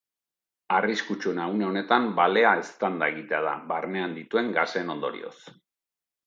Arriskutsuena 0.77 1.45
une 1.55 1.67
honetan, 1.67 2.07
balea 2.19 2.53
eztanda 2.63 3.11
egitea 3.13 3.43
da, 3.49 3.53
barnean 3.73 4.17
dituen 4.17 4.51
gasen 4.57 4.91
ondorioz. 4.97 5.37